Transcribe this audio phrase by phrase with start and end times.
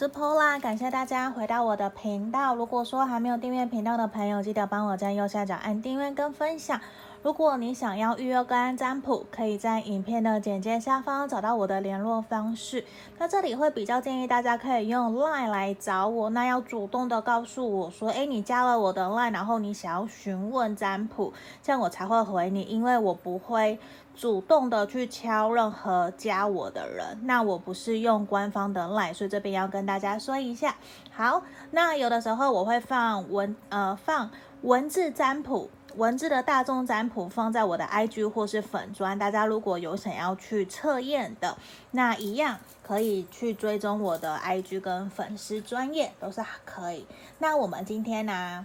[0.00, 2.54] 是 Pola，感谢大家回到我的频道。
[2.54, 6.80] 如果说还没有订阅频道的朋友，记得帮我在右下角按订阅跟分享。
[7.22, 12.82] 如果你想要预约个案占卜，可以在影片的简介下方找到我的联络方式。
[13.18, 23.78] 那这里会比较建议大家可以用 LINE 来找我，那要主动的告诉我说，诶，你加了我的 LINE，然后你想要询问占卜，这样我才会回你，因为我不会
[24.14, 27.18] 主动的去敲任何加我的人。
[27.24, 30.76] 那我不是用官方的 LINE，所以这边要跟大家说一下。
[31.12, 34.30] 好，那有的时候我会放文呃放
[34.62, 35.70] 文字占卜。
[35.96, 41.58] 文字的大众占卜放在我的 IG 或是粉专，大家如果有想要去测验的，
[41.90, 47.08] 那一样可以去追踪我的 IG 跟粉丝专业都是可以。
[47.40, 48.64] 那我们今天呢、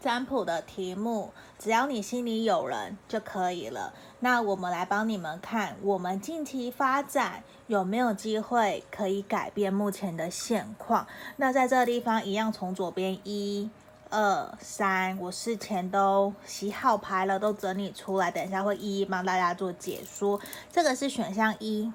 [0.00, 3.92] 占卜的题目，只要你心里有人就可以了。
[4.20, 11.06] 那我们来帮你们看，我们近期发展有没有机会可以改变目前的现况？
[11.36, 13.70] 那在这个地方一样，从左边一。
[14.12, 20.40] 二三，我事前都洗好牌了，都整理出来，等一下会一一帮大家做解说。
[20.72, 21.92] 这个是选项一，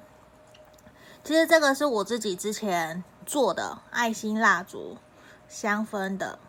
[1.26, 4.96] 其实这个是我自己之前做的爱心蜡烛
[5.50, 6.40] 香氛的，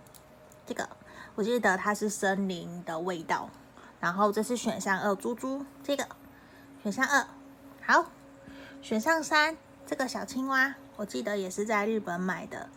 [0.64, 0.88] 这个
[1.34, 3.50] 我记得它是森林的味道。
[4.00, 6.06] 然后这是选项二，猪猪这个。
[6.82, 7.26] 选项二，
[7.84, 8.10] 好，
[8.80, 12.68] 选项三这个小青蛙，我记得也是在日本买的，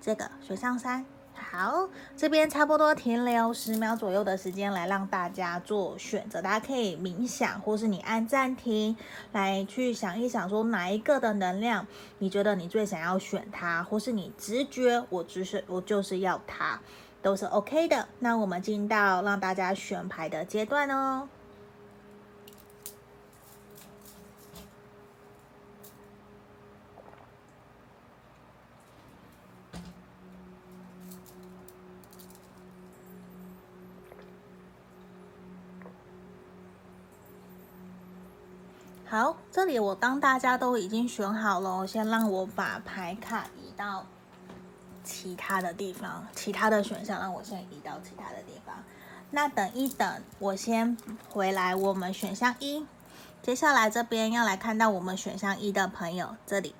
[0.00, 1.04] 这个选项三。
[1.34, 8.96] 好，这边差不多停留十秒左右的时间来让大家做选择，大家可以冥想，或是你按暂停
[9.32, 11.86] 来去想一想，说哪一个的能量
[12.18, 16.80] 你觉得你最想要选它，或是你直觉我只是我就是要它，
[17.22, 18.08] 都是 OK 的。
[18.18, 21.28] 那我们进到让大家选牌的阶段哦。
[39.10, 44.04] 好，这里我当大家都已经选好了，先让我把牌卡移到
[45.08, 48.74] 其他的地方，其他的选项让我先移到其他的地方。
[49.30, 50.96] 那等一等，我先
[51.30, 52.86] 回来，我们选项一，
[53.42, 56.74] 接下来这边要来看到我们选项一的朋友，这里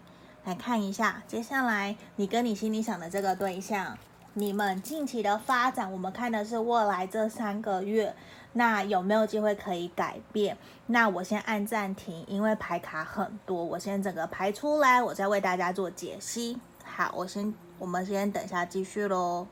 [0.44, 3.96] 来看一下，接下来你跟你心里想的这个对象，
[4.34, 8.14] 你们近期的发展，我们看的是未来这三个月。
[8.54, 10.56] 那有没有机会可以改变？
[10.86, 16.58] 那我先按暂停，因为牌卡很多，我先整个排出来，我再为大家做解析。
[16.82, 19.46] 好，我先，我们先等一下继续喽。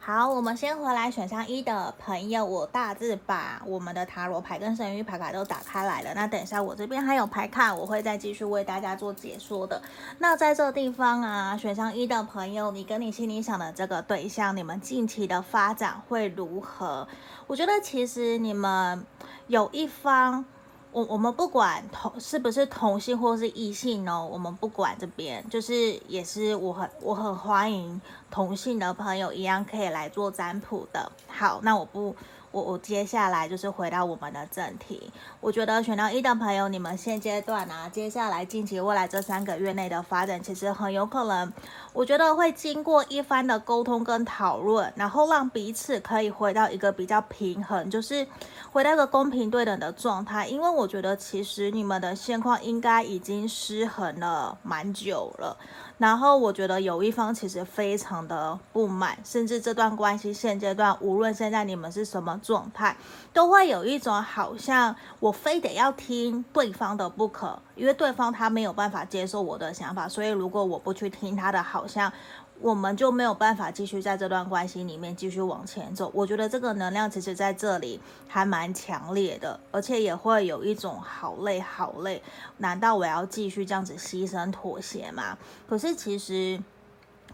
[0.00, 6.14] 好，我们先回来选项一的朋友，我大致把我们的塔罗牌跟神谕牌卡都打开来了。
[6.14, 9.82] 那等一下我这边还有牌卡，我会再继续为大家做解说的。
[10.18, 17.06] 那在这地方啊，选项一的朋友，你跟你心里想的这个对象，你们近期的发展会如何？
[17.48, 19.04] 我觉得其实你们
[19.48, 20.44] 有一方。
[20.92, 28.00] 我我们不管同是不是同性或是异性哦，我们不管这边，就是也是我很我很欢迎
[28.30, 31.12] 同性的朋友一样可以来做占卜的。
[31.28, 32.14] 好，那我不。
[32.50, 35.12] 我我接下来就是回到我们的正题。
[35.38, 41.52] 我觉得选到一的朋友，你们现阶段啊，接下来近期未来这三个月内的发展，其实很有可能，
[41.98, 48.24] 我觉得会经过一番的沟通跟讨论，然后让彼此可以回到一个比较平衡，就是
[48.70, 50.46] 回到一个公平对等的状态。
[50.46, 55.56] 因为我觉得其实你们的现况应该已经失衡了蛮久了。
[55.96, 62.96] 然后我觉得有一方其实非常的不满，甚至这段关系现阶段，无论现在你们是什么状态，
[63.32, 72.12] 都会有一种好像我非得要听对方的不可，因为对方他没有办法接受我的想法，所以如果我不去听他的，好像。
[72.60, 76.10] 我们就没有办法继续在这段关系里面继续往前走。
[76.12, 82.20] 我觉得这个能量其实在这里还蛮强烈的，而且也会有一种好累好累，
[82.56, 85.38] 难道我要继续这样子牺牲妥协吗？
[85.68, 86.60] 可是其实。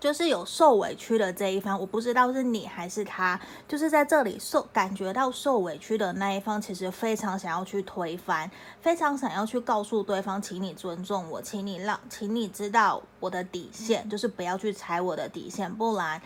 [0.01, 8.51] 就是有受委屈的这一方，我不知道是你还是他，就是在这里受感觉到受委屈的那一方，其实非常想要去推翻，
[8.81, 16.21] 非常想要去告诉对方，请你尊重我，请你让，请你知道我的底线，就是不要去踩我的底线，不然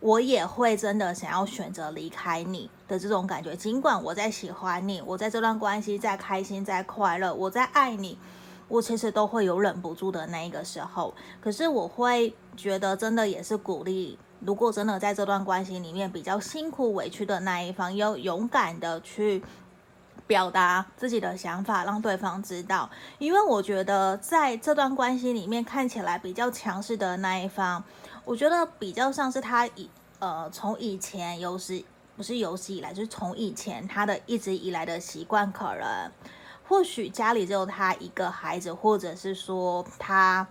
[0.00, 3.54] 我也会真的想要选择离开你的这种感觉。
[3.54, 8.18] 尽管我在喜欢你，我在这段关系再开心再快乐，我在爱你。
[8.68, 19.42] 我其实都会有忍不住的那一个时候，可是我会觉得真的也是鼓励，如果真的在这段关系里面比较辛苦委屈的那一方，要勇敢的去
[20.26, 22.88] 表达自己的想法，让对方知道。
[23.18, 27.84] 因为我觉得在这段关系里面，看起来比较强势的那一方，
[28.24, 31.84] 我觉得比较像是他以呃从以前有时
[32.16, 36.10] 不是有史以来，就是从以前他的一直以来的习惯，可能
[36.66, 40.46] 或许家里只有他一个孩子，或者是说他。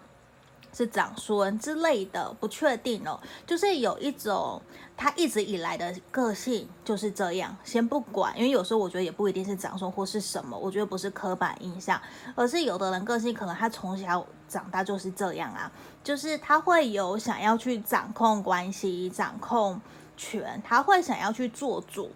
[0.75, 3.19] 是长孙之类的，不确定哦。
[3.45, 4.59] 就是有一种
[4.97, 7.55] 他一直以来的个性就是这样。
[7.63, 12.01] 先不管，因为有时候我觉得也不一定是长孙或是什么，我觉得不是刻板印象，
[12.33, 15.71] 而是有的人个性可能他从小长大就是这样啊，
[16.03, 19.79] 就是他会有想要去掌控关系、掌控
[20.17, 22.11] 权，他会想要去做主。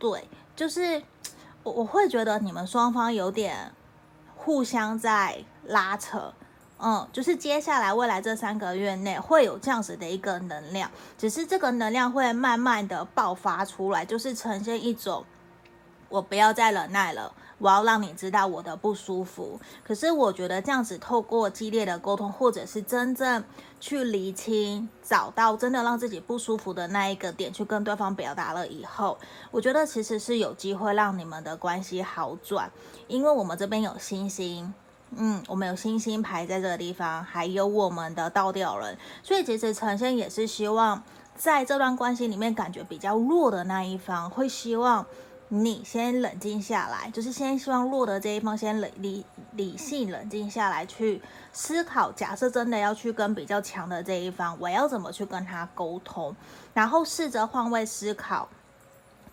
[0.00, 1.00] 对，就是
[1.64, 3.72] 我我会觉得你们双方有点
[4.36, 6.32] 互相在拉扯。
[6.78, 15.24] 嗯，就是接下来未来这三个月内会有这样子的一个能量，只是这个能量会慢慢的爆发出来，就是呈现一种
[16.10, 19.60] 我不要再忍耐了，我要让你知道我的不舒服。
[19.82, 23.42] 可是我觉得这样子透过激烈的沟通，或者是真正
[23.80, 29.18] 去厘清，找到真的让自己不舒服的那一个点，去跟对方表达了以后，
[29.50, 32.70] 我觉得其实是有机会让你们的关系好转，
[33.08, 34.72] 因为我们这边有星星。
[35.16, 41.00] 嗯，我们有星星牌在这个地方，还有我们的倒吊人，所以其实呈现也是希望
[41.36, 45.06] 在这段关系里面感觉比较弱的那一方，会希望
[45.48, 51.20] 你先冷静下来，就是先希望弱的这一方先理理理性冷静下来，去
[51.52, 56.34] 思考，假设真的要去跟比较强的这一方，我要怎么去跟他沟通，
[56.72, 58.48] 然后试着换位思考。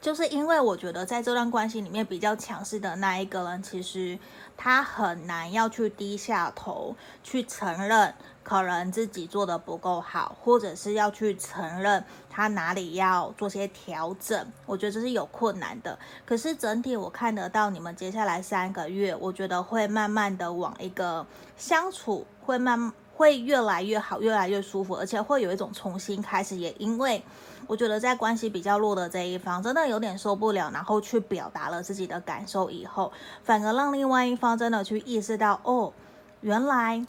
[0.02, 4.18] 就是因为我觉得在这段关系里面比较强势的那一个人，其实
[4.58, 8.12] 他很难要去低下头去承认
[8.44, 14.52] 可能自己做得不够好，或者是要去承认他哪里要做些调整。
[14.66, 16.00] 我觉得这是有困难的。
[16.26, 26.56] 可是整体我看得到你们接下来三个月，我觉得会慢慢的往一个相处会慢会越来越好，越来越舒服，而且会有一种重新开始。
[26.56, 27.22] 也因为。
[27.68, 33.14] 我觉得在关系比较弱的这一方，真的有点受不了，然后去表达了自己的感受以后，
[33.44, 35.94] 反而让另外一方真的去意识到，哦，
[36.42, 37.06] 原来，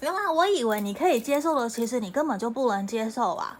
[0.00, 3.58] 原来我以为你可以接受的，其实你根本就不能接受啊。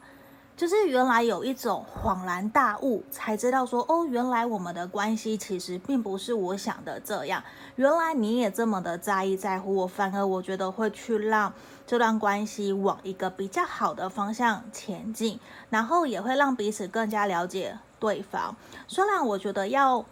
[0.60, 7.42] 就是原来有一种恍然大悟，才知道说，哦，原来我们的关系其实并不是我想的这样。
[7.76, 11.50] 原来你也这么的在意在乎我，反而我觉得会去让
[11.86, 15.40] 这段关系往一个比较好的方向前进，
[15.70, 18.54] 然后也会让彼此更加了解对方。
[18.86, 20.04] 虽然我觉得要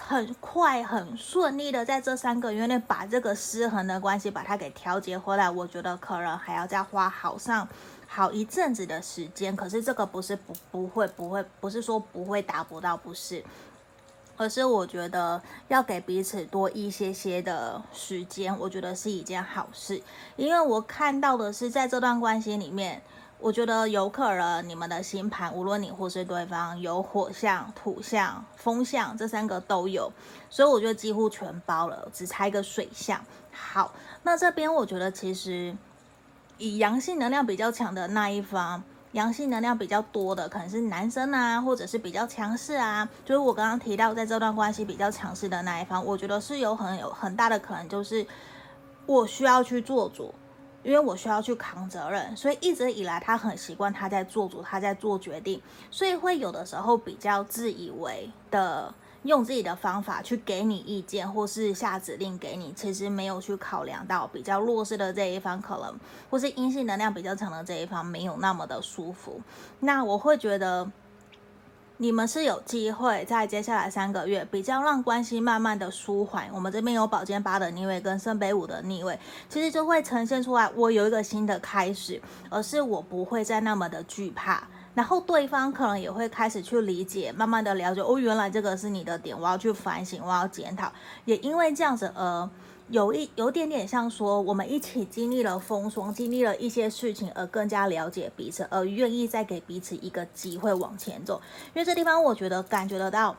[0.00, 7.68] 很快很顺利的在这三个月内把这个失衡的关系把它给调节回来，我觉得可能还要再花好上。
[8.14, 13.42] 好一阵子的时间，可是这个不是不不会不会不是说不会达不到，不是，
[14.36, 20.02] 而是我觉得要给彼此多一些些的时间，我觉得是一件好事。
[20.36, 23.00] 因为我看到的是在这段关系里面，
[23.38, 30.12] 我觉得有可能你们的星盘，无论你或是对方，有火象、土象、风象这三个都有，
[30.50, 33.24] 所以我觉得几乎全包了，只差一个水象。
[33.50, 35.74] 好，那这边我觉得其实。
[36.58, 38.82] 以阳性能量比较强的那一方，
[39.12, 43.08] 阳性能量比较多的可能是男生啊，或者是比较强势啊。
[43.24, 48.26] 就是我刚刚提到，在这段关系比较强势的那一方，我觉得是有很有很大的可能，就是
[49.06, 50.34] 我需要去做主，
[50.82, 58.94] 因为我需要去扛责任，所以一直以来他很习惯他在做主，他在做决定，所以会有的时候比较自以为的。
[59.24, 65.94] 用自己的方法去给你意见，或是下指令给你，其实没有去考量到比较弱势的这一方，可能
[66.28, 69.40] 或是阴性能量比较强的这一方没有那么的舒服。
[69.80, 70.90] 那我会觉得
[71.98, 76.50] 你们是有机会在接下来三个月比较让关系慢慢的舒缓。
[76.52, 79.16] 我们这边有宝剑八的逆位跟圣杯五的逆位，
[79.48, 84.66] 其实就会呈现出来，我有一个新的开始，而是我不会再那么的惧怕。
[84.94, 90.92] 然后对方可能也会开始去理解，慢慢的了解哦，原来这个是你的点，我要去反省，我要检讨。
[91.24, 92.48] 也因为这样子，而
[92.88, 101.40] 有一有点点像说，我们一起经历了风霜，经历了一些事情，而更加了解彼此，而愿意再给彼此一个机会往前走。
[101.74, 103.34] 因为这地方，我觉得感觉得到。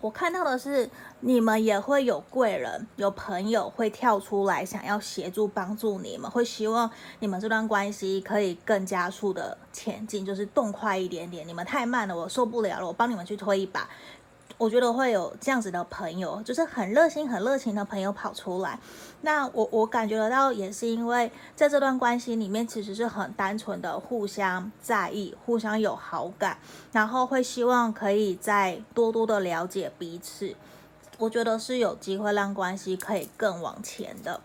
[0.00, 0.88] 我看到的是，
[1.20, 11.46] 你们也会有贵人、有朋友会跳出来，想要协助帮助你们，会希望你们这段关系可以更加速的前进，就是动快一点点。
[11.46, 13.88] 你们太慢了，我受不了了，我帮你们去推一把。
[14.60, 18.78] 我觉得会有这样子的朋友，就是很热心、很热情的朋友跑出来。
[19.22, 26.58] 那我我感觉得到，也是因为在这段关系里面，其实是很单纯的互相在意、互相有好感，
[26.92, 30.54] 然后会希望可以再多多的了解彼此。
[31.16, 34.42] 我觉得是有机会让关系可以更往前的。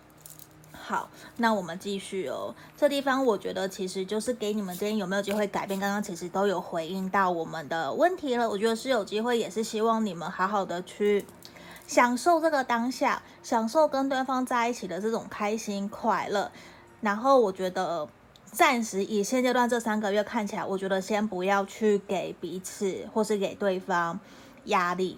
[0.87, 2.53] 好，那我们继续哦。
[2.77, 8.47] 这地方我觉得其实就是给你们今天有没有机会改变，刚刚其实都有回应到我们的问题了。
[8.47, 11.25] 我觉得是有机会，也是希望你们好好的去
[11.87, 16.51] 享受这个当下，享受跟对方在一起的这种开心快乐。
[17.01, 18.07] 然后我觉得
[18.45, 24.19] 暂时以现阶段这三个月看起来，我觉得先不要去给彼此或是给对方
[24.65, 25.17] 压力。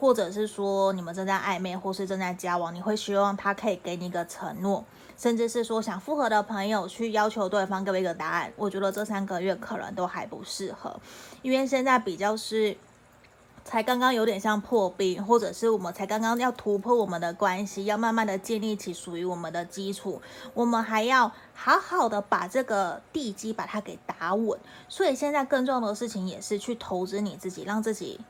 [0.00, 4.84] 或者是说你们正在暧昧，或是正在交往，你会希望他可以给你一个承诺，
[5.16, 8.52] 甚至是说想复合的朋友去要求对方给我一个答案。
[8.56, 10.98] 我觉得这三个月可能都还不适合，
[11.42, 12.76] 因为现在比较是
[13.64, 20.20] 才刚刚有点像破冰，或者是我们才刚刚要突破我们的关系，要慢慢的建立起属于我们的基础，
[20.54, 24.58] 我们还要好好的把这个地基把它给打稳。
[24.88, 28.20] 所以现在更重要的事情也是去投资你自己，让自己。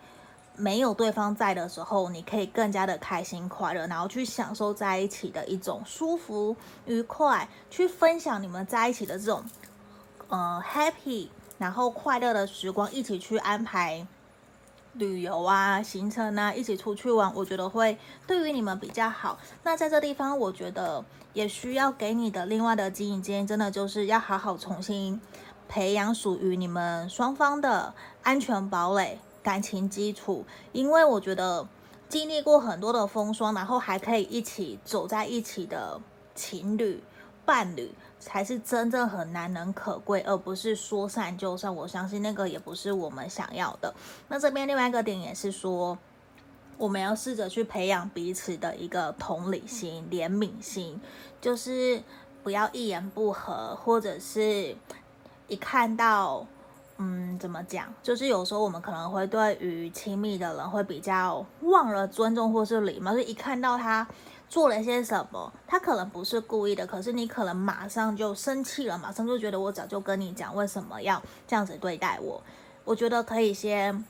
[0.57, 9.45] 没有对方在的时候，你可以更加的开心快乐，然后去享受在一起的一种舒服愉快，去分享你们在一起的这种
[10.29, 14.07] 呃 happy，然后快乐的时光，一起去安排
[14.95, 19.39] 旅游啊行程啊，一起出去玩，我觉得会对于你们比较好。
[19.63, 25.21] 那在这地方，我觉得也需要给你的另外的经营经验，真的就是要好好重新
[25.69, 29.19] 培养属于你们双方的安全堡垒。
[29.47, 31.69] 感情基础，因为我觉得
[32.09, 36.01] 经历过很多的风霜，然后还可以一起走在一起的
[36.35, 37.01] 情侣
[37.45, 41.73] 伴侣，才是真正很难能可贵，而不是说散就散。
[41.73, 43.95] 我相信那个也不是我们想要的。
[44.27, 45.97] 那这边另外一个点也是说，
[46.77, 51.01] 我们要试着去培养彼此的一个同理心、怜悯心，
[51.41, 52.03] 就是
[52.43, 54.75] 不要一言不合，或者是
[55.47, 56.49] 一看到。
[56.99, 57.93] 嗯，怎么讲？
[58.03, 64.07] 就是有时候我们可能会对于亲密的人会比较忘了尊重或是礼貌，就一看到他
[64.49, 72.43] 做了些什么，他可能不是故意的，可是你可能马上就生气了，马上就觉得我早就跟你讲，为什么要这样子对待我？
[72.85, 74.05] 我觉得可以先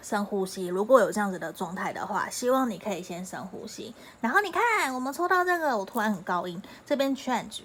[0.00, 3.92] 深呼吸，如果有这样子的状态的话，希望你可以先深呼吸。
[4.20, 7.62] 然后你看，我们抽到这个，我突然很高音，这边 change。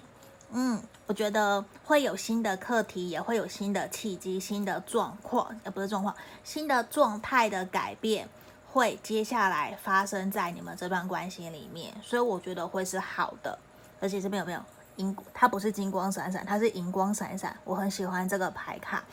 [0.52, 8.28] 嗯，我觉得会有新的课题，也会有新的契机、新的状况，呃，不是状况，新的状态的改变
[8.72, 13.58] 会接下来发生在你们这段关系里面，所以我觉得会是好的。
[14.00, 14.60] 而且这边有没有
[14.96, 15.16] 银？
[15.32, 17.56] 它不是金光闪闪，它是银光闪闪。
[17.64, 19.04] 我很喜欢这个牌卡。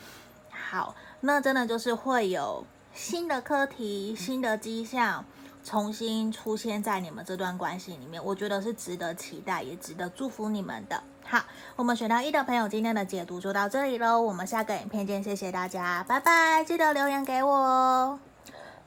[0.50, 5.24] 好，那真的就是会有新的课题、新的迹象
[5.62, 11.02] 重新出现在你们这段关系里面，我觉得是值得期待，也值得祝福你们的。
[11.30, 11.42] 好，
[11.76, 14.18] 我们选到一的朋友，今天的解读就到这里喽。
[14.18, 16.64] 我们下个影片见，谢谢大家，拜拜！
[16.64, 18.18] 记得留言给我哦。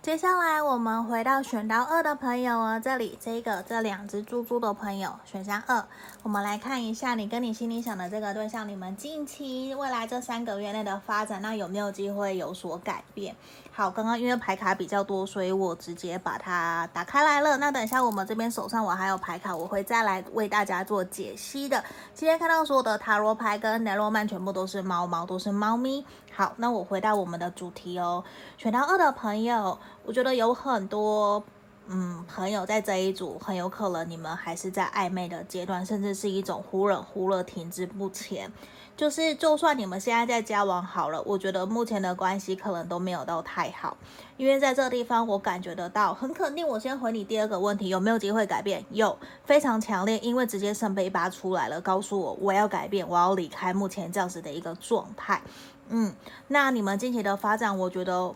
[0.02, 5.86] 接下来我们回到选到二的朋友哦，这里这个这两只猪猪的朋友选项二，
[6.24, 13.36] 我们来看一下你跟你心里想的这个对象，你们近期未来这三个月内的发展，那有没有机会有所改变？
[13.72, 17.58] 好，刚刚因为牌卡比较多，所以我直接把它打开来了。
[17.58, 21.84] 那等一下我们这边手上我还有牌卡，我会再来为大家做解析的。
[22.14, 26.06] 今天看到所有的塔罗牌跟雷诺曼全部都是猫猫，都是猫咪。
[26.32, 28.24] 好，那我回到我们的主题哦。
[28.60, 31.44] 选到二的朋友，我觉得有很多
[31.94, 38.50] 嗯朋友在这一组，很有可能你们还是在暧昧的阶段，甚至是一种忽冷忽热、停滞不前。
[38.96, 43.98] 就是，就算你们现在在交往好了，我觉得目前的关系可能都没有到太好，
[44.38, 46.66] 因为在这个地方我感觉得到，很肯定。
[46.66, 48.86] 我先回你第二个问题，有没有机会改变？
[48.92, 55.42] 有，非常强烈，因为直接圣杯八出来了，告诉我我要改变，我要离开目前这样子的一个状态。
[55.90, 56.14] 嗯，
[56.48, 58.34] 那你们近期的发展，我觉得。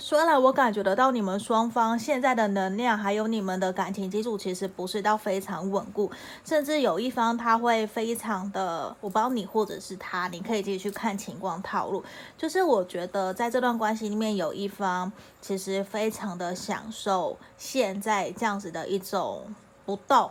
[0.00, 6.10] 虽然我感觉得到你们双方现在的能量，还有你们的感情基础，其实不是到非常稳固，
[6.44, 12.02] 甚至有一方他会非常的，我帮你或者是他，你可以自己去看情况套路。
[12.36, 20.30] 就是我觉得在这段关系里面，有一方其实非常的享受现在这样子的一种不动，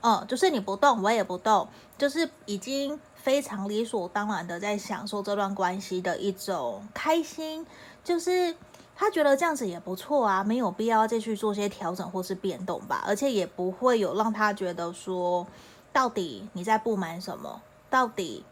[0.00, 7.64] 嗯，就是你不动，我也不动，就是已经非常理所当然的在享受这段关系的一种开心，
[8.02, 8.54] 就是。
[8.98, 15.46] 他觉得这样子也不错啊，没有必要再去做些调整或是变动吧，而且也不会有让他觉得说，
[15.92, 17.60] 到底你在不满什么，
[17.90, 18.42] 到底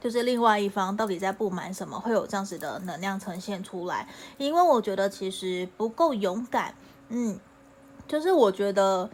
[0.00, 4.08] 就是另外一方到底在不满什么，会有这样子的能量呈现出来。
[4.38, 6.74] 因为我觉得其实不够勇敢，
[7.08, 7.38] 嗯，
[8.08, 9.08] 就是我觉得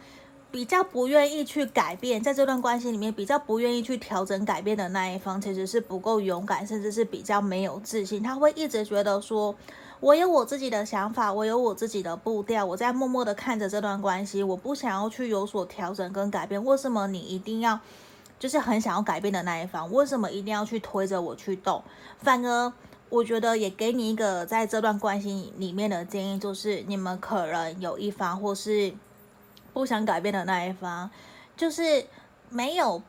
[0.49, 8.23] 比较不愿意去改变，在这段关系里面比较不愿意去调整改变的那一方，其实是不够勇敢，甚至是比较没有自信。
[8.23, 9.53] 他会一直觉得说。
[9.99, 16.63] 我有我自己的想法，我有我自己的步调，我在默默的看着这段关系，我不想要去有所调整跟改变。
[16.63, 17.79] 为什么你一定要，
[18.37, 21.83] 就是很想要改变的那一方，为什么一定要去推着我去动？
[22.19, 22.71] 反而
[23.09, 28.93] 我觉得也给你一个在这段关系里面的建议，就是你们可能有一方或是
[29.73, 31.09] 不想改变的那一方，
[31.55, 32.05] 就是
[32.49, 33.01] 没有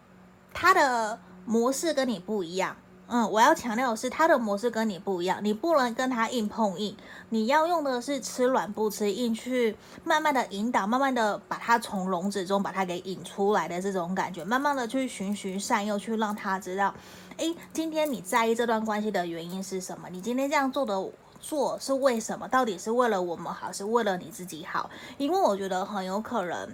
[0.54, 2.74] 他的模式跟你不一样。
[3.10, 6.94] 嗯，我要强调的是，他的模式跟你不一样，你不能跟他硬碰硬，
[7.30, 9.74] 你要用的是吃软不吃硬，去
[10.04, 16.94] 慢慢的引导，慢慢的把他从笼子中把他给引出来的这种感觉，慢慢的去循循善诱，去让他知道，
[17.38, 20.10] 诶，今天你在意这段关系的原因是什么？
[20.10, 21.02] 你今天这样做的
[21.40, 22.46] 做是为什么？
[22.46, 24.90] 到底是为了我们好，是为了你自己好？
[25.16, 26.68] 因为我觉得很有可能，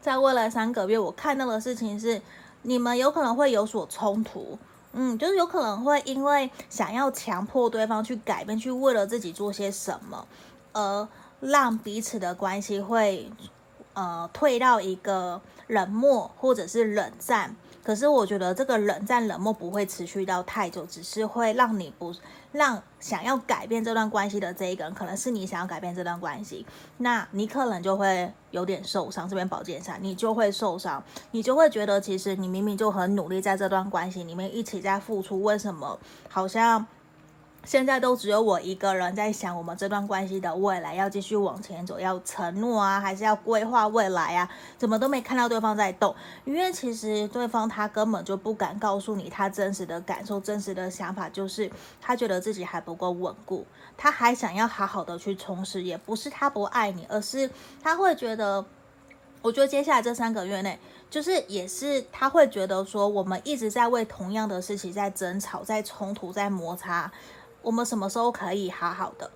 [0.00, 2.20] 在未来三个月，我看到的事情是，
[2.62, 4.58] 你们有可能会有所冲突。
[4.92, 10.26] 嗯，就是有可能会因为想要强迫对方去改变，去为了自己做些什么，
[10.72, 11.08] 而
[11.40, 13.30] 让彼此的关系会
[13.94, 17.56] 呃退到一个冷漠或者是冷战。
[17.82, 22.14] 可是我觉得这个冷战冷漠不会持续到太久，只是会让你不
[22.52, 26.64] 让想要改变这段关系的这一个人，可能是你想要改变这段关系，
[26.98, 29.28] 那你可能就会有点受伤。
[29.28, 35.98] 这边宝剑三，你就会受伤，你就会觉得其实你明明就很努力在这段关系里面一起在付出，为什么
[36.28, 36.86] 好像？
[37.64, 44.50] 现在都只有我一个人在想，我们这段关系的未来要继续往前走，要承诺啊，还是要规划未来啊？
[44.76, 46.14] 怎么都没看到对方在动？
[46.44, 53.64] 因为其实对方他根本就不敢告诉你他真实的感受、真实的想法，就是他觉得自己还不够稳固，
[53.96, 55.96] 他还想要好好的去充实，也。
[55.96, 57.48] 不是他不爱你，而是
[57.80, 58.64] 他会觉得，
[59.40, 60.76] 我觉得接下来这三个月内，
[61.08, 67.10] 就是也是他会觉得说，我们一直在为同样的事情在争吵、在冲突、在摩擦。
[67.62, 69.30] 我们什么时候可以好好的？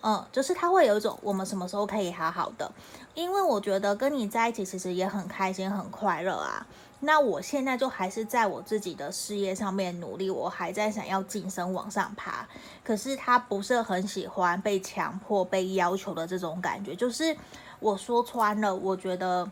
[0.00, 2.70] 嗯，就是他会有一种我们什么时候可以好好的，
[3.14, 6.66] 因为我觉得跟你在一起其实也很开心很快乐啊。
[7.00, 12.48] 那我现在就还是在我自己的事业上面努力，我还在想要晋升往上爬。
[12.84, 17.36] 可是他不是很喜欢被强迫、被要求的这种感觉，就是
[17.80, 19.50] 我说穿了，我觉得。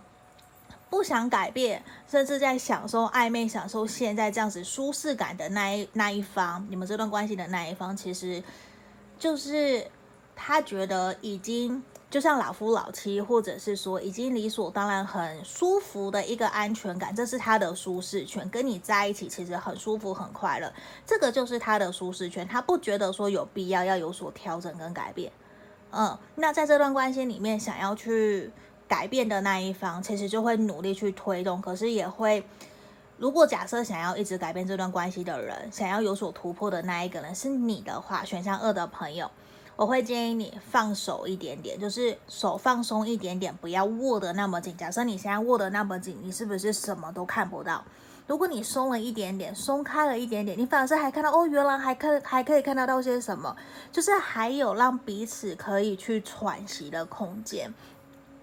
[0.97, 8.43] 不想改变，甚至在享受暧昧、享受现在这样子舒适感的那一那一方，你们这段关系的那一方，其实
[9.19, 9.87] 就是
[10.35, 18.49] 他觉得已经就像老夫老妻，或者是说已经理所当然、很舒服的一个安全感，这是他的舒适圈。
[18.49, 20.73] 跟你在一起其实很舒服、很快乐，
[21.05, 22.49] 这个就是他的舒适圈。
[22.49, 25.31] 他不觉得说有必要要有所调整跟改变。
[25.91, 28.51] 嗯，那在这段关系里面，想要去。
[28.89, 32.45] 改变的那一方其实就会努力去推动，可是也会，
[33.19, 39.31] 如果假设想要一直改变这段关系的人，想要有所突破的那一个人是你的话，选项二的朋友，
[39.75, 44.77] 我会建议你放手一点点，就是手放松一点点，不要握得那么紧。
[44.77, 47.85] 假设你现在握得那么紧，你是不是什么都看不到？
[48.27, 53.57] 如果你松了一点点，松开了一点点，你反而是还看到哦，原来还可还可以看得到些什么，
[53.93, 57.73] 就是还有让彼此可以去喘息的空间。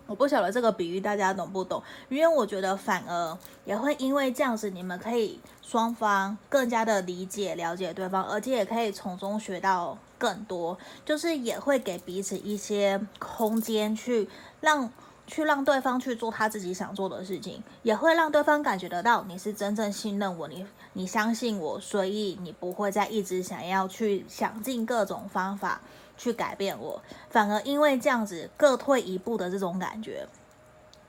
[0.06, 14.28] 我不晓得这个比喻大家懂不懂，因为我觉得反而也会因为这样子，你们可以双方更加的理解、了解对方，而且也可以从中学到更多，就是也会给彼此一些空间去
[14.60, 14.92] 让
[15.26, 25.80] 去让对方去做他自己想做的事情，也会让对方感觉得到你是真正信任我，你你相信我，所以你不会再一直想要去想尽各种方法。
[26.17, 30.28] 去改变我，反而因为这样子各退一步的这种感觉，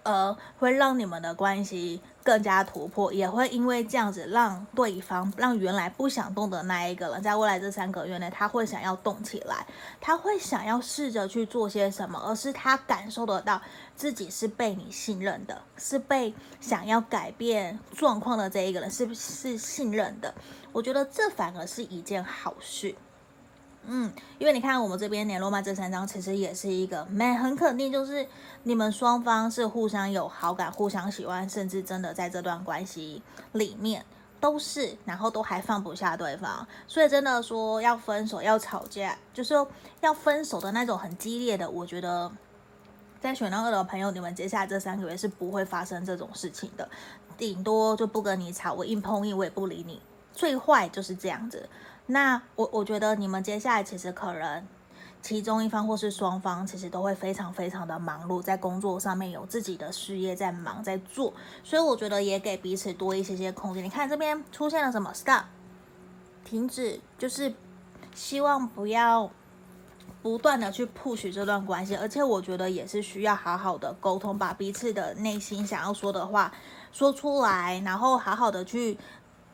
[0.02, 9.66] 呃，会让你们的关系更加突破，也会因为这样子让对方，让原来不想动的那一个人，在未来这三个月内，他会想要动起来，
[10.00, 13.60] 他会想要试着去做些什么，而是他感受得到
[13.94, 20.34] 自己是被你信任的，是被想要改变状况的这一个人是不是信任的？
[20.72, 22.94] 我觉得这反而是一件好事。
[23.86, 28.26] 嗯，因为你看我们这边联络嘛，这三张其实也是一个没很肯定，就是
[28.62, 34.04] 你们双方是互相有好感、互相喜欢，甚至真的在这段关系里面
[34.40, 39.54] 都是，然后都还放不下对方，所以真的说要分手、要吵架，就是
[40.00, 42.30] 要分手的那种很激烈的，我觉得
[43.20, 46.88] 在选到二的朋友，你们接下来这三个月是不会发生这种事情的，
[47.36, 50.00] 顶多就不跟你吵，我硬碰硬，我也不理你，
[50.32, 51.68] 最坏就是这样子。
[52.06, 54.66] 那我我觉得你们接下来其实可能
[55.22, 63.82] 其中一方或是双方其实都会非常非常的忙碌，在工作上面有自己的事业在忙在做，所以我觉得也给彼此多一些些空间。
[63.82, 65.44] 你看这边出现了什么？Stop，
[66.44, 67.54] 停止，就是
[68.14, 69.30] 希望不要
[70.20, 76.52] 不断的去 push 这段关系，而且我觉得也是需要好好的沟通，把彼此的内心想要说的话
[76.92, 78.98] 说出来，然后好好的去。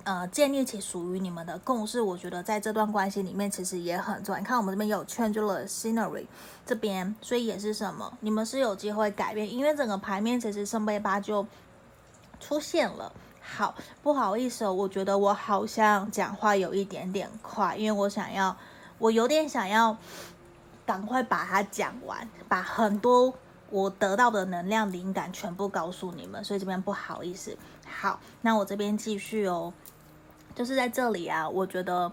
[0.04, 4.38] 呃，建立起属于你们的共识，我觉得在这段关系里面其实也很重要。
[4.38, 6.24] 你看我们这边有 change the scenery
[6.64, 8.10] 这边，所以也是什么？
[8.20, 11.46] 你们是有机会改变，因为整个牌面其实圣杯八就
[12.40, 13.12] 出现了。
[13.42, 18.56] 好，不好意思，我觉得我好像讲话有一点点快，因为我想要，
[18.98, 19.96] 我有点想要
[20.86, 23.34] 赶快把它讲完，把很多
[23.68, 27.56] 我得到的能量灵感全部告诉你们，所以这边不好意思。
[27.86, 29.74] 好，那我这边继续哦。
[30.54, 32.10] 就是在这里啊，我觉得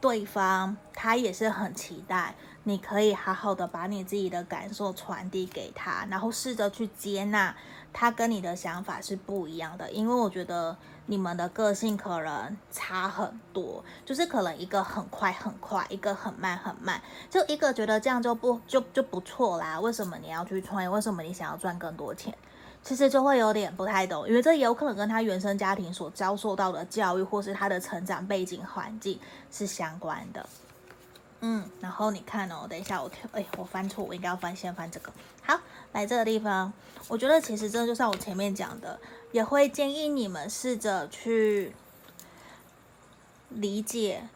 [0.00, 7.54] 对方他也是很期待，你可以好好的把你自己的感受传递给他，然后试着去接纳
[7.92, 20.88] 他跟你的想法是不一样的，因为我觉得你们的个性可能差很多，就是可能一个很快很快，一个很慢很慢，就一个觉得这样就不就就不错啦，为什么你要去创业？
[20.88, 22.36] 为什么你想要赚更多钱？
[22.84, 29.18] 其实就会有点不太懂，因为这也有可能跟他原生家庭所遭受到的教育，或是他的成长背景环境
[29.50, 30.46] 是相关的。
[31.40, 35.10] 嗯，然后你看哦，等一下我跳，哎，我翻错，我应该要翻先翻这个。
[35.42, 35.58] 好，
[35.92, 36.70] 来这个地方，
[37.08, 39.00] 我觉得其实这就像我前面讲的，
[39.32, 41.74] 也会建议你们试着去
[43.48, 44.28] 理解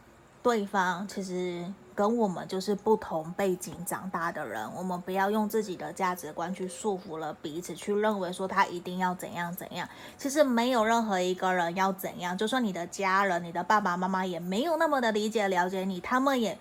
[0.43, 1.71] 对方，其实。
[1.99, 9.89] 跟我们就是不同背景长大的人，我们不要用自己的价值观去束缚了彼此，去认为说他一定要怎样怎样。
[10.17, 16.57] 其实没有任何一个人要怎样，就算你的家人、你的爸爸妈妈也没有那么的理解了解你，他们也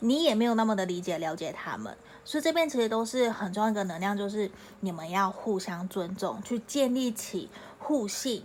[0.00, 1.96] 你也没有那么的理解了解他们。
[2.22, 4.50] 所以这边其实都是很重要一个能量，就是
[4.80, 8.44] 你们要互相尊重，去建立起互信，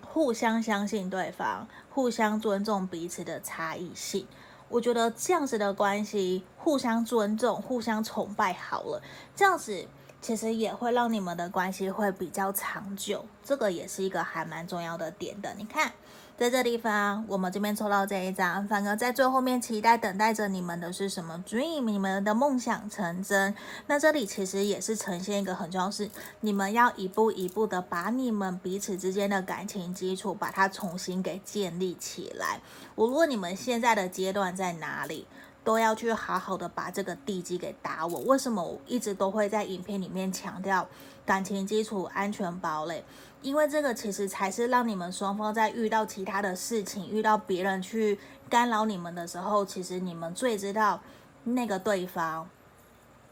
[0.00, 4.26] 互相相信对方，互相尊重彼此的差异性。
[4.70, 9.02] 我觉得这样子的关系，互相尊重、互相崇拜，好了，
[9.36, 9.86] 这样子
[10.22, 13.26] 其实也会让你们的关系会比较长久。
[13.44, 15.52] 这个也是一个还蛮重要的点的。
[15.58, 15.92] 你看。
[16.40, 23.54] 在这地方，我们这边抽到这一张，反而在最后面期待等待着你们的是什么？Dream，你们的梦想成真。
[23.88, 32.62] 那这里其实也是呈现一个很重要是，你们要一步一步的把你们彼此之间的感情基础，把它重新给建立起来。
[32.94, 35.26] 无论你们现在的阶段在哪里，
[35.62, 38.24] 都要去好好的把这个地基给打稳。
[38.24, 40.88] 为什么我一直都会在影片里面强调
[41.26, 43.04] 感情基础、安全堡垒？
[43.42, 51.00] 因为这个其实才是让你们双方在遇到其他的事情、遇到别人去干扰你们的时候，其实你们最知道
[51.44, 52.48] 那个对方，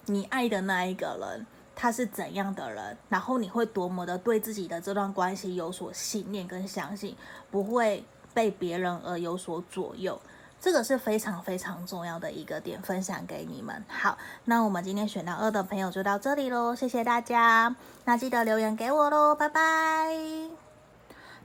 [0.07, 7.15] 你爱的那一个人他是怎样的人，然后你会多么的对自己的这段关系有所信念跟相信，
[7.51, 10.19] 不会被别人而有所左右。
[10.61, 13.85] 这个是非常非常重要的一个点，分享给你们。
[13.89, 17.75] 好，那我们今天选到二的朋友就到这里喽，谢谢大家。
[18.05, 20.48] 那记得留言给我喽，拜拜。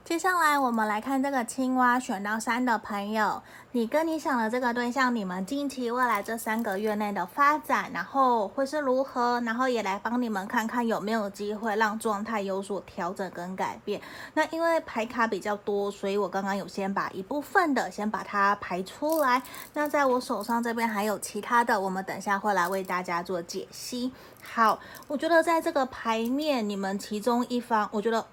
[0.04, 9.40] 接下来我们来看这个青蛙选到三的朋友，你跟你想的这个对象，你们近期未来这三个月内的发展，然后会是如何？
[9.46, 13.98] 然后也来帮你们看看有没有机会让状态有所调整跟改变。
[14.34, 19.42] 那因为牌卡比较多，所以我刚刚有先把一部分的先把它排出来。
[19.72, 24.12] 那在我手上这边还有其他的，我们等下会来为大家做解析。
[24.42, 28.26] 好，我觉得在这个牌面，你们其中一方，我觉得，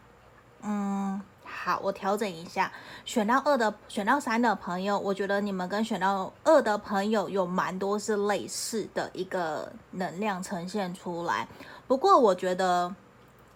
[0.63, 1.21] 嗯。
[1.53, 2.71] 好，我调整一下，
[3.05, 11.47] 选到二的，选到三的朋友，我觉得你们跟选到二的朋友有蛮多是类似的一个能量呈现出来。
[11.87, 12.95] 不过我觉得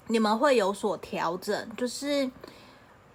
[0.08, 2.30] 你们会有所调整，就是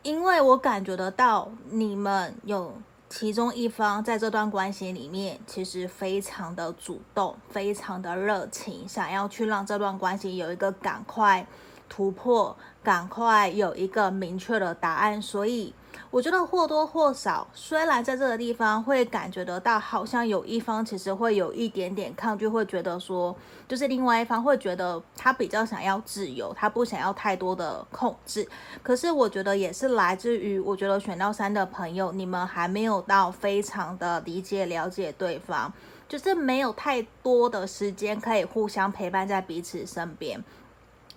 [0.02, 2.74] 因为我感觉得到你们有
[3.08, 11.46] 其中一方在这段关系里面，其实非常的主动，非常的热情，想要去让这段关系有一个赶快
[11.90, 12.56] 突破。
[12.82, 15.74] 赶快有一个明确的答案，所以
[16.10, 23.36] 我觉得或多或少，虽然在这个地方会感觉得到，好像有一方其实会有一点点抗拒，会觉得说，
[23.68, 28.48] 就是另外一方会觉得他比较想要自由，他不想要太多的控制。
[28.82, 35.70] 可是我觉得也是来自于，我觉得选到三的朋友，你们还没有到非常的理解了解对方，
[36.08, 40.42] 就是没有太多的时间可以互相陪伴在彼此身边。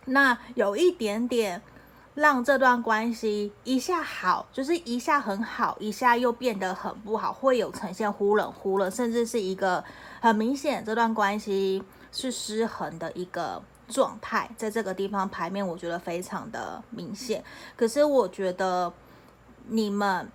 [0.05, 1.61] 那有一点点
[2.15, 9.83] 让这段关系一下好，就是一下很好，一下又变得很不好，会有呈现忽冷忽热，甚至是一个
[10.21, 17.43] 很明显这段关系是失衡的一个状态，在这个地方牌面我觉得非常的明显。
[17.75, 18.93] 可是我觉得
[19.67, 20.29] 你们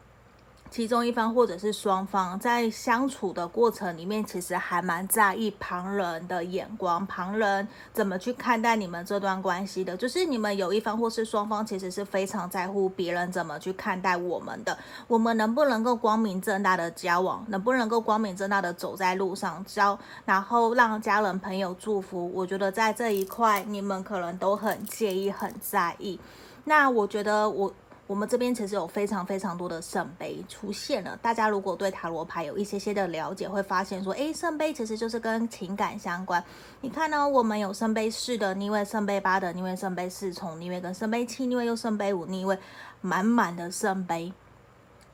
[0.71, 9.97] 其中一方或者是双方在相处的过程里面，其实还蛮在意旁人的眼光，旁人怎么去看待你们这段关系的。
[9.97, 14.77] 就是你们有一方或是双方，其实是非常在乎别人怎么去看待我们的。
[15.07, 22.31] 我们能不能够光明正大的交往，能不能够光明正大的走在路上交，然后让家人朋友祝福？
[22.35, 26.21] 我觉得在这一块，你们可能都很介意、很在意。
[26.65, 27.73] 那我觉得我。
[28.09, 31.17] 我们这边其实有非常非常多的圣杯出现了。
[31.23, 36.43] 大家如果对塔罗牌有一些些的了解，会发现说，诶，圣杯其实就是跟情感相关。
[36.81, 42.59] 你看呢，我们有圣杯四的逆位，圣杯八的逆位，圣杯四重逆位，跟圣杯七逆位，又圣杯五逆位，
[43.03, 44.33] 满满的圣杯。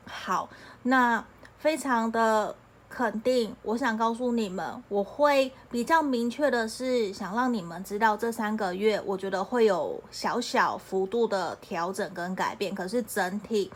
[0.05, 0.49] 好，
[0.83, 1.23] 那
[1.59, 2.55] 非常的。
[2.95, 12.73] 肯定，我想告诉你们，我会比较明确的是想让你们知道，这三个月我觉得会有小小幅度的调整跟改变。
[12.73, 13.69] 可是整体，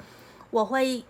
[0.52, 1.04] 我会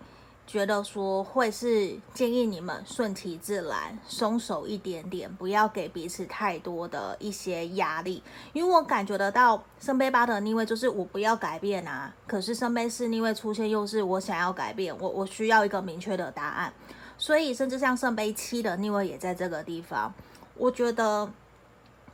[0.44, 8.20] 觉得说会是建议你们顺其自然，松手一点点，不要给彼此太多的一些压力。
[8.52, 16.72] 因为我感觉得到圣杯八的逆位就是我不要改变啊，可是圣杯四逆位出现又是我想要改变，我我需要一个明确的答案。
[17.20, 20.12] 所以，甚至像圣杯七的逆位也在这个地方。
[20.54, 21.30] 我觉得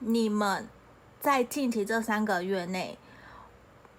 [0.01, 0.69] 你们
[1.21, 2.99] 在近期这三个月内，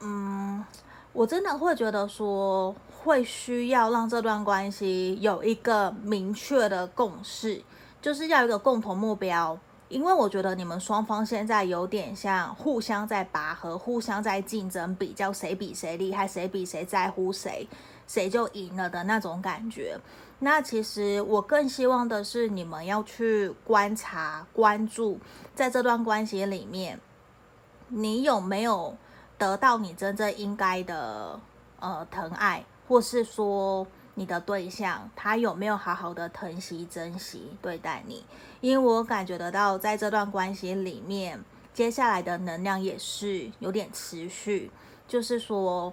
[0.02, 0.65] 嗯，
[1.13, 7.63] 我真的会觉得说，会需要让这段关系有一个明确的共识，
[8.02, 9.58] 就是要一个共同目标。
[9.88, 17.65] 因为我觉得你们双方现在有点像互相在拔河，互相在竞争，比较谁比谁厉害，谁比谁在乎谁，
[18.08, 20.00] 谁就赢了的那种感觉。
[20.39, 25.20] 那其实我更希望的是，你们要去观察、关注，
[25.56, 27.00] 在这段关系里面，
[27.88, 28.96] 你有没有
[29.38, 31.39] 得到你真正应该的
[31.80, 38.24] 呃疼爱，或是说你的对象他有没有好好的疼惜、珍惜对待你？
[38.62, 41.43] 因为我感觉得到，在这段关系里面，
[41.74, 44.72] 接下来的能量也是有点持续，
[45.08, 45.91] 就是说。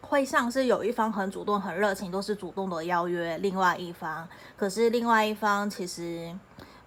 [0.00, 6.32] 会像是有一方很主动、很热情，都是主动的邀约另外一方，可是另外一方其实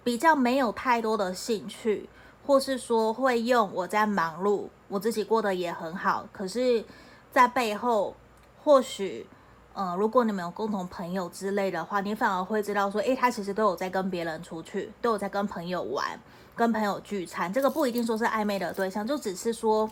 [0.02, 2.08] 比较没有太多的兴趣，
[2.46, 6.82] 或是说会用我在忙碌，我自己过得也很好，可是，
[7.30, 8.16] 在背后
[8.64, 9.26] 或许，
[9.74, 16.18] 嗯、如果你们有共同朋友之类的话，你反而会知道说，诶，他其实都有在跟别人出去，都有在跟朋友玩，
[16.56, 19.90] 跟朋友聚餐，这个不一定说是暧昧的对象，就只是说。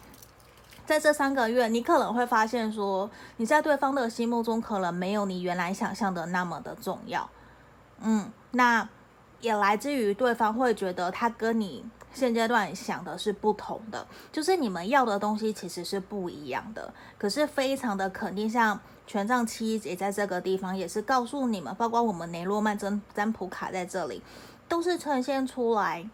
[0.89, 7.29] 在这三个月，你可能会发现说，你在对方的心目中可能没有你原来想象的那么的重要。
[8.01, 8.89] 嗯，那
[9.43, 16.91] 也来自于对方会觉得他跟你现阶段想的是不同的，就是你们要的东西其实是不一样的。
[17.19, 24.23] 可是非常的肯定，像权杖七也在这个地方，也是告诉你们，包括我们雷诺曼占占卜卡在这里，
[24.67, 26.09] 都是呈现出来，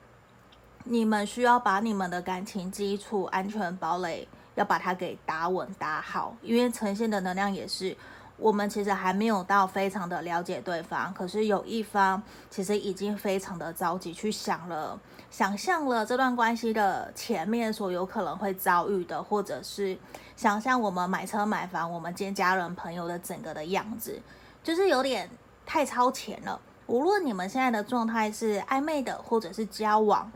[0.83, 4.27] 你们需要把你们的感情基础安全堡垒。
[4.55, 7.97] 要把它给打稳打好，因为呈现的能量也是，
[8.37, 14.99] 我们其实还没有到非常的了解对方，可是有一方其实已经非常的着急去想了，
[15.31, 19.97] 想象了这段关系的前面所有可能会遭遇的，或者是
[20.37, 24.21] 想象我们买车买房，我们见家人朋友的整个的样子，
[24.63, 25.29] 就是有点
[25.67, 26.61] 太超前了。
[26.87, 30.31] 无论你们现在的状态是暧昧的，或者是交往。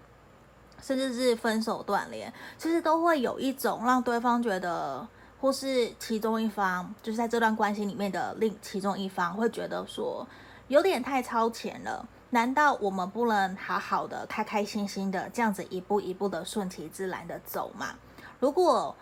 [0.80, 5.06] 甚至是分手断联，其实都会有一种让对方觉得，
[5.40, 10.26] 或是其中一方，就是在这段关系里面的另其中一方会觉得说，
[10.68, 12.08] 有点太超前了。
[12.30, 17.94] 难道我们不能好好的、开开心心的这样子一步一步的顺其自然的走吗？
[18.38, 18.94] 如果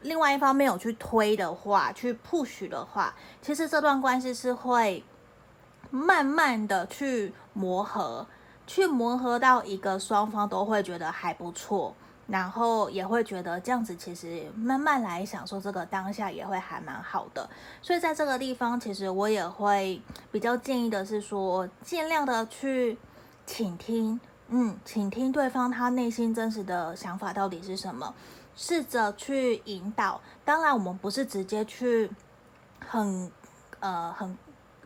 [0.00, 5.04] 另外一方没有去推的话，去 push 的话，其实这段关系是会
[5.90, 8.26] 慢慢的去磨合。
[8.66, 11.94] 去磨合到一个双方都会觉得还不错，
[12.28, 17.48] 然后也会觉得这样子其实慢慢来享受这个当下也会还蛮好的。
[17.82, 22.96] 所以在这个地方，其实我也会比较建议的是说，尽量的去
[23.44, 28.14] 倾听，嗯，倾听对方他内心真实的想法到底是什么，
[28.54, 30.20] 试着去引导。
[30.44, 32.10] 当然，我们不是直接去
[32.86, 33.30] 很
[33.80, 34.38] 呃很。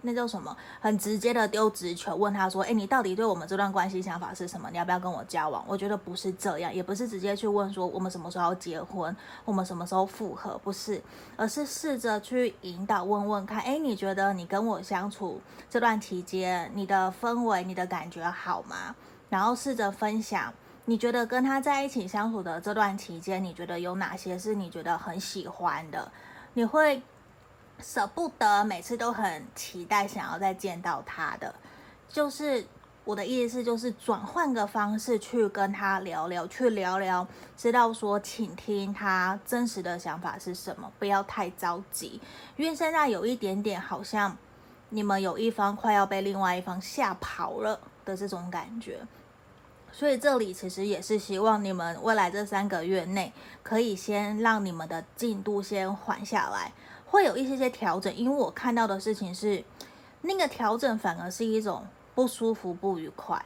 [0.03, 0.55] 那叫什么？
[0.81, 4.69] 很直接的丢直球，问他说：“诶，你到底对我们这段关系想法是什么？
[4.71, 11.03] 你要不要跟我交往？”我觉得不是这样，也不是直接去问说我们什么时候要结婚，我们什么时候复合，不是，
[11.37, 18.95] 而是试着去引导，问问看：“诶，你觉得你跟我相处这段期间，你的氛围、你的感觉好吗？”
[19.29, 20.53] 然后试着分享，
[20.85, 26.13] 你觉得跟他在一起相处的这段期间，你觉得有哪些是你觉得很喜欢的？
[26.55, 27.03] 你会。
[27.81, 31.55] 舍不得，每次都很期待想要再见到他的，
[32.09, 32.65] 就是
[33.05, 42.21] 我的意思，就是转换个方式去跟他聊聊，去聊聊，知道说，请听他真实的想法是什么，不要太着急，
[42.57, 44.37] 因为现在有一点点好像
[44.89, 49.01] 你们有一方快要被另外一方吓跑了的这种感觉，
[49.93, 56.73] 所以这里其实也是希望你们未来这三个月内可以先让你们的进度先缓下来。
[57.09, 59.65] 会有一些些调整，因为我看到的事情是，
[60.23, 63.43] 那个调整反而是一种不舒服、不愉快。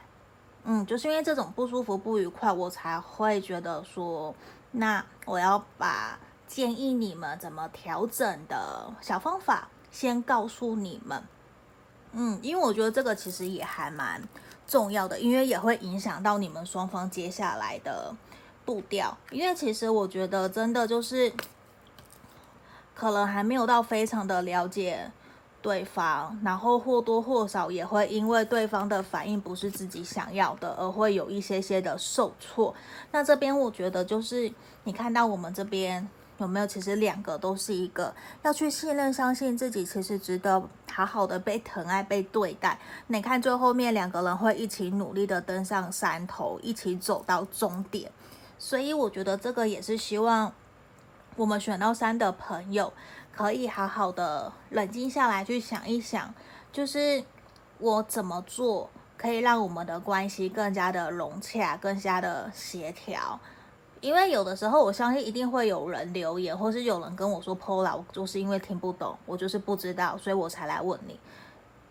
[0.63, 4.33] 嗯，就是因为这种不舒服、不愉快，我才会觉得说，
[4.71, 11.23] 那我要把建议你们怎么调整的小方法先告诉你们。
[12.13, 14.21] 嗯，因为我觉得这个其实也还蛮
[14.67, 18.15] 重要的，因为也会影响到你们双方接下来的
[18.65, 19.17] 步调。
[19.29, 21.31] 因为其实我觉得真的就是。
[22.93, 25.11] 可能还没有到非常的了解
[25.61, 32.73] 对方，然后或多或少也会因为对方的反应不是自己想要的，而会有一些些的受挫。
[33.11, 34.51] 那这边我觉得就是
[34.83, 36.07] 你看到我们这边
[36.39, 36.65] 有没有？
[36.65, 42.79] 其实两个都是一个要去信任、相信自己，其实值得好好的被疼爱、被对待。
[43.07, 48.11] 你看最后面两个人会一起努力的登上山头，一起走到终点。
[48.57, 50.51] 所以我觉得这个也是希望。
[51.35, 52.91] 我们选到三的朋友，
[53.31, 56.33] 可以好好的冷静下来，去想一想，
[56.71, 57.23] 就是
[57.79, 63.39] 我怎么做可以让我们的关系更加的融洽，更加的协调。
[64.01, 71.19] 因为有的时候，我相信一定会有人留言，或是有人跟我说 “Paula”，我就是因为听不懂，我就是不知道，所以我才来问你，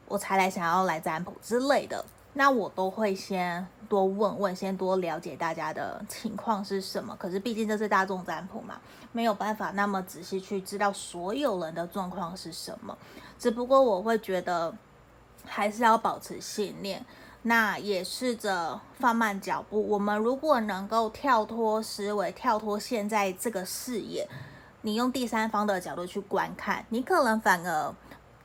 [0.06, 2.04] 我才来想要来占卜之类的。
[2.34, 7.14] 那我都会先多问问，先多了解大家的情况是什么。
[7.16, 12.96] 可是毕竟这是大众占卜嘛，没有办法那么仔细去知道所有人的状况是什么。
[13.36, 14.72] 只不过我会觉得
[15.44, 17.04] 还是要保持信念，
[17.42, 19.84] 那也试着放慢脚步。
[19.88, 24.28] 我们如果能够跳脱思维，跳脱现在这个视野，
[24.82, 27.92] 你用第三方的角度去观看，你可能反而。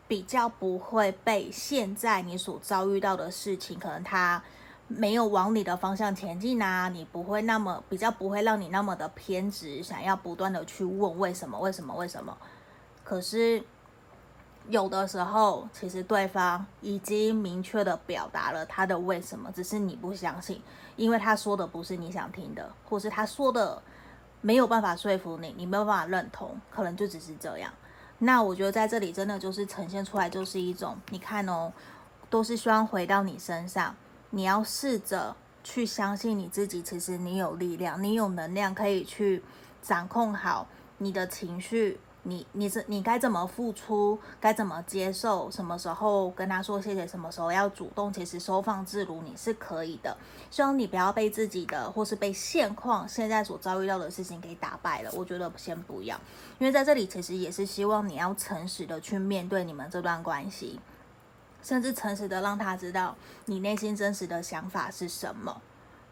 [0.07, 4.41] 比较不会被现在你所遭遇到的事情，可能它
[4.87, 12.37] 没有往你的方向前进啊，你不会那么比较不会让你那么的偏执，想要不断的去问为什么为什么为什么。
[13.03, 13.63] 可是
[14.67, 20.61] 有的时候，其实对方已经明确的表达了他的为什么，只是你不相信，
[20.95, 23.81] 因为他说的不是你想听的，或是他说的
[24.41, 27.71] 没有办法说服你，你没有办法认同，可能就只是这样。
[28.19, 31.71] 那我觉得在这里真的就是呈现出来，就是一种你看哦，
[32.29, 33.95] 都是希望回到你身上，
[34.29, 39.43] 你要试着去相信你自己，其实你有力量，你有能量可以去
[39.81, 40.67] 掌控好
[40.99, 41.99] 你的情绪。
[42.27, 50.17] 你你是你该怎么付出，该怎么接受，什么时候跟他说谢谢，什么时候要主动，其实收放自如，你是可以的。
[50.49, 55.11] 希望你不要被自己的或是被现况现在所遭遇到的事情给打败了。
[55.13, 56.19] 我觉得先不要，
[56.57, 60.79] 因为在这里其实也是希望你要诚实的去面对你们这段关系，
[61.61, 65.61] 甚至诚实的让他知道你内心真实的想法是什么。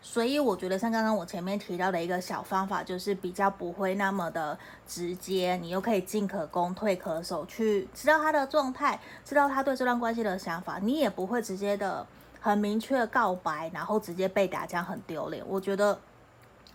[0.06, 12.06] 所以我觉得像刚刚我前面提到的一个小方法，就是比较不会那么的直接，你又可以进可攻退可守，去知道他的状态，知道他对这段关系的想法，你也不会直接的
[12.42, 15.42] 很明确告白，然后直接被打，这样很丢脸。
[15.48, 15.98] 我觉得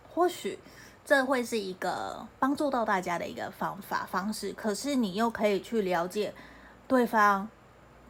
[0.09, 0.59] 或许
[1.05, 6.33] 这会是一个帮助到大家的一个方法方式，可是你又可以去了解
[6.89, 7.47] 对方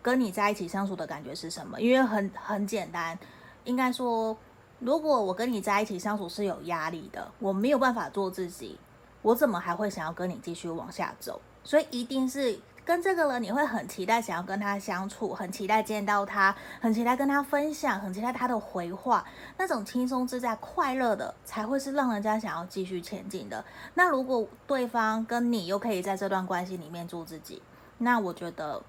[0.00, 3.18] 跟你在一起相处的感觉是什么，因为很很简单，
[3.64, 4.38] 应该说。
[4.78, 8.78] 如果我跟你在一起相处是有压力的，我没有办法做自己，
[9.22, 11.40] 我怎么还会想要跟你继续往下走？
[11.64, 19.24] 所以一定是跟这个人，你会很期待想要跟他相处，很期待见到他，很期待跟他分享，很期待他的回话，
[19.58, 23.62] 那种轻松自在、快乐的，才会是让人家想要继续前进的。
[23.94, 27.60] 那如果对方跟你又可以在这段关系里面做自己，
[27.98, 28.80] 那我觉得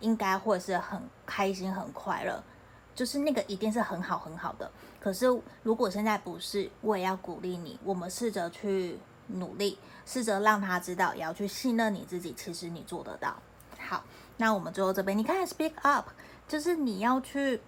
[0.00, 2.40] 应该会是很开心、很快乐。
[2.98, 4.68] 就是那个一定是很好很好的，
[4.98, 5.24] 可是
[5.62, 8.98] 如果现在不是，我也要鼓励你，我们试着去
[9.28, 13.36] 努力，试着让他知道，也要去信任你自己，其实你做得到。
[13.78, 14.02] 好，
[14.38, 16.08] 那我们最后这边，你看 speak up，
[16.48, 17.60] 就是你要去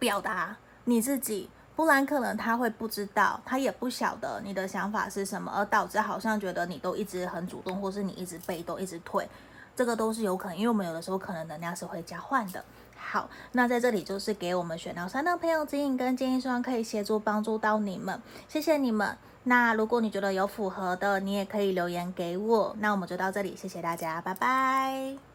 [0.00, 9.28] 表达你自己，不然可能他会不知道，他也不晓得你的想法是什么，而导致好像觉得你都一直很主动，或是你一直被动，一直退，
[9.76, 12.64] 这个都是有可能，因为我们有的时候可能能量是会交换的。
[13.10, 19.16] 好，那在这里就是给我们选到三的朋友指引跟建议，希望可以协助帮助到你们，谢谢你们。
[19.42, 22.76] 那如果你觉得有符合的，你也可以留言给我。
[22.78, 25.29] 那我们就到这里，谢谢大家，拜拜。